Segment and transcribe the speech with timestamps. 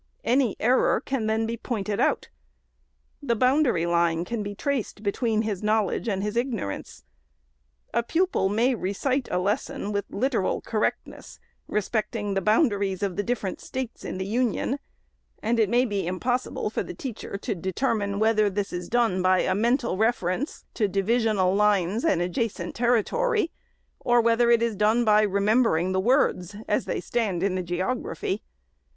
[0.23, 2.29] Any error can then be pointed out.
[3.21, 7.03] The boundary line can be traced between his knowledge and his ignorance.
[7.93, 10.63] A pupil may recite a lesson with SECOND ANNUAL REPORT.
[10.63, 14.79] 553 literal correctness, respecting the boundaries of the differ ent States in the Union;
[15.43, 19.41] and it may be impossible for the teacher to determine whether this is done by
[19.41, 23.51] a mental reference to divisional lines and adjacent territory,
[23.99, 28.41] or whether it is done by remembering the words as they stand in the geography.